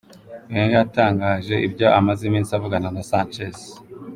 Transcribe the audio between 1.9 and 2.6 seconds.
amaze iminsi